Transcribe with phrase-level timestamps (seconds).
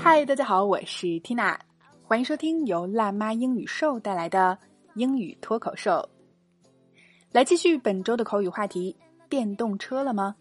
[0.00, 1.58] 嗨，大家好，我是 Tina，
[2.02, 4.56] 欢迎收听由辣妈英语秀带来的
[4.94, 6.08] 英语脱口秀。
[7.32, 8.96] 来继续本周的口语话题：
[9.28, 10.34] 电动车了吗？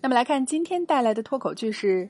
[0.00, 2.08] 那么来看今天带来的脱口剧是：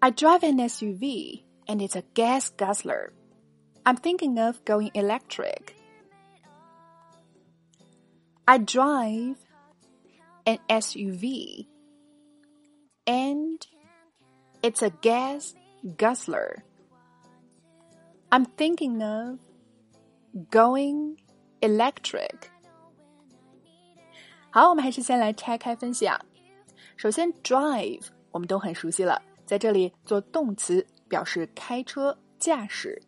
[0.00, 3.12] I drive an SUV and it's a gas guzzler.
[3.84, 5.76] I'm thinking of going electric.
[8.44, 9.36] I drive
[10.42, 11.66] an SUV
[13.08, 13.58] and
[14.62, 15.54] it's a gas
[15.96, 16.62] guzzler.
[18.30, 19.38] I'm thinking of
[20.50, 21.16] going
[21.60, 22.50] electric.
[24.50, 26.20] 好，我们还是先来拆开分析啊。
[26.96, 33.00] 首先，drive 我们都很熟悉了，在这里做动词表示开车、驾驶。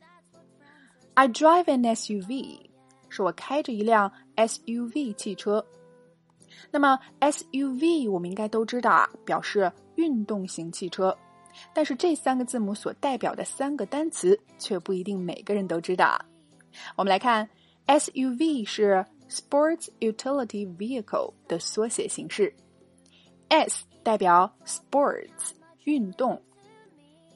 [1.14, 2.68] I drive an SUV，
[3.08, 5.64] 是我开着一辆 SUV 汽车。
[6.71, 11.17] 那么 SUV 我们应该都知道啊，表示运动型汽车。
[11.73, 16.17] 但是这三个字母所代表的三个单词却不一定每个人都知道。
[16.95, 17.49] 我们来看
[17.87, 22.53] ，SUV 是 Sports Utility Vehicle 的缩写形式
[23.49, 25.51] ，S 代表 Sports
[25.83, 26.41] 运动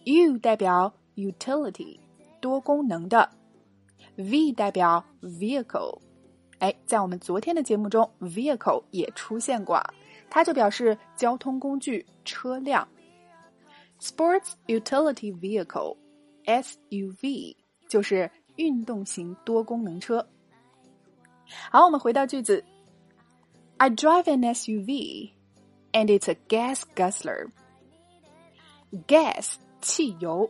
[0.06, 2.00] ，U 代表 Utility
[2.40, 3.30] 多功能的
[4.16, 6.05] ，V 代表 Vehicle。
[6.60, 9.84] 哎，在我们昨天的节目中，vehicle 也出现过，
[10.30, 12.88] 它就表示交通工具、车辆。
[14.00, 15.34] Sports Utility
[16.46, 17.56] Vehicle（SUV）
[17.88, 20.28] 就是运动型多功能车。
[21.72, 22.64] 好，我们回到句子
[23.78, 25.32] ：I drive an SUV,
[25.92, 27.50] and it's a gas guzzler.
[29.08, 30.50] Gas 汽油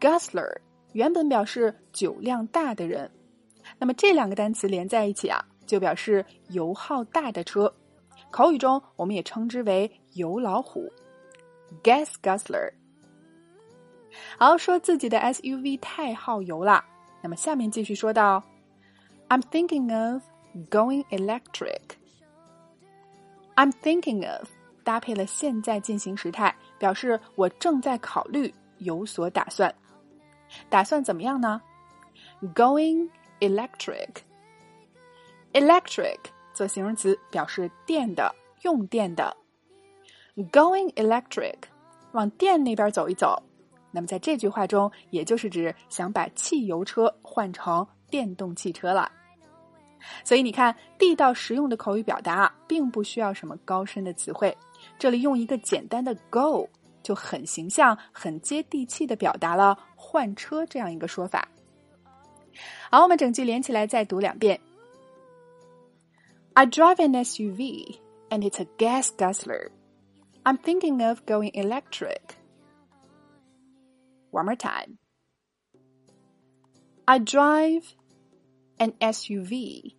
[0.00, 0.58] ，guzzler
[0.92, 3.10] 原本表示酒量大的人。
[3.84, 7.70] 那么这两个单词连在一起啊，就表示油耗大的车。
[8.30, 10.90] 口语中我们也称之为油老虎
[11.82, 12.72] （gas guzzler）。
[14.38, 16.82] 好，说自己的 SUV 太耗油了。
[17.20, 18.42] 那么下面继续说到
[19.28, 20.22] ：“I'm thinking of
[20.70, 21.82] going electric.”
[23.54, 24.48] I'm thinking of
[24.82, 29.74] 搭配了现在进行时态，表示我正在考虑，有所打算。
[30.70, 31.60] 打算怎么样呢
[32.54, 33.10] ？Going
[33.48, 34.08] electric。
[35.52, 36.18] electric
[36.52, 39.36] 做形容词表示电的、用电的。
[40.50, 41.56] Going electric，
[42.12, 43.40] 往电那边走一走。
[43.92, 49.10] 那么在这句话中，也就是指想把汽油车换成电动汽车了。
[50.24, 54.56] 所以你看，地道实用的口语表达，并不需要什么高深的词汇，
[54.98, 56.68] 这里用一个简单的 go
[57.02, 61.48] 就很形象、很接地气的表达了换车这样一个说法。
[62.91, 64.59] 好，我们整句连起来再读两遍。
[66.53, 67.99] I drive an SUV
[68.29, 69.69] and it's a gas guzzler.
[70.43, 72.35] I'm thinking of going electric.
[74.31, 74.97] One more time.
[77.05, 77.93] I drive
[78.77, 79.95] an SUV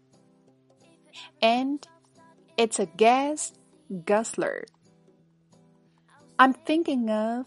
[1.41, 1.81] and
[2.57, 3.53] it's a gas
[4.05, 4.65] guzzler.
[6.37, 7.47] I'm thinking of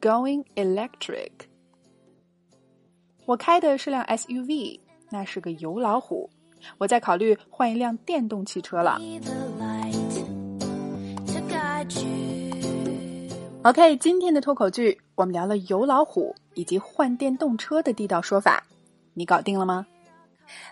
[0.00, 1.48] going electric.
[3.25, 6.29] 我开的是辆 SUV，那是个油老虎。
[6.77, 8.99] 我在考虑换一辆电动汽车了。
[13.63, 18.63] OK，今天的脱口剧我们聊了油老虎以及换电动车的地道说法，
[19.15, 19.85] 你搞定了吗？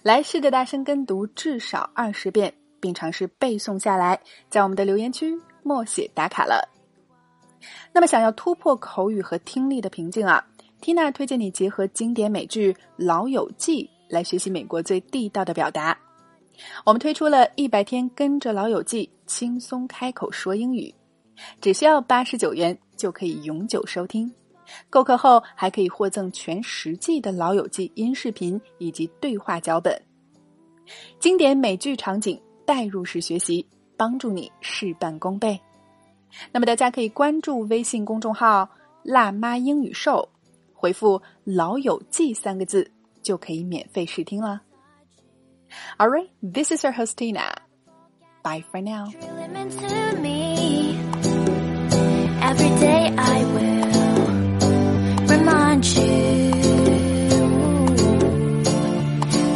[0.04, 4.20] 来试着大声跟读至少二十遍，并尝试背诵下来，
[4.50, 6.70] 在我们的留言区默写打卡了。
[7.92, 10.46] 那么，想要突破口语和听力的瓶颈啊
[10.84, 15.98] ，Tina 推荐你结合经典美剧《老友记》来学习美国最地道的表达。
[16.86, 20.94] 我们推出了一百天跟着老友记轻松开口说英语，
[21.62, 24.30] 只需要八十九元就可以永久收听。
[24.90, 30.00] 购课后还可以获赠全十季的老友记音视频以及对话脚本，
[31.18, 33.66] 经典美剧场景代入式学习，
[33.96, 35.60] 帮助你事半功倍。
[36.52, 38.70] 那么大家可以关注微信公众号
[39.04, 40.28] “辣妈英语秀”，
[40.84, 42.92] 回复“老友记”三个字
[43.22, 44.60] 就可以免费试听啦。
[45.98, 47.56] All right, this is your host Tina.
[48.44, 49.08] Bye for now.
[52.42, 53.88] Every day I will
[55.30, 56.52] remind you.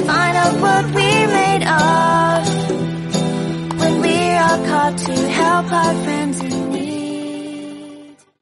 [0.07, 2.47] Find out what we're made of
[3.81, 6.26] when we are called to help our friends.